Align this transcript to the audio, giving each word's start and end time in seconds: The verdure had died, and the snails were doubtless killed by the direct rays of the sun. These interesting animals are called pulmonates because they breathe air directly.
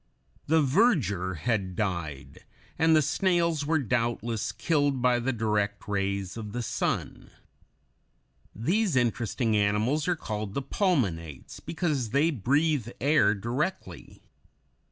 The 0.47 0.63
verdure 0.63 1.35
had 1.35 1.75
died, 1.75 2.43
and 2.79 2.95
the 2.95 3.03
snails 3.03 3.67
were 3.67 3.77
doubtless 3.77 4.51
killed 4.51 4.99
by 4.99 5.19
the 5.19 5.31
direct 5.31 5.87
rays 5.87 6.37
of 6.37 6.53
the 6.53 6.63
sun. 6.63 7.29
These 8.55 8.95
interesting 8.95 9.55
animals 9.55 10.07
are 10.07 10.15
called 10.15 10.55
pulmonates 10.71 11.59
because 11.59 12.09
they 12.09 12.31
breathe 12.31 12.87
air 12.99 13.35
directly. 13.35 14.23